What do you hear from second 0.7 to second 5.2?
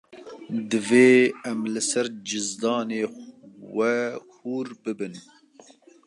Divê em li ser cizdanê we hûr bibin.